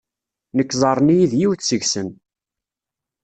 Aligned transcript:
Nekk 0.55 0.71
ẓerren-iyi 0.81 1.25
d 1.31 1.33
yiwet 1.39 1.61
seg-sen. 1.69 2.09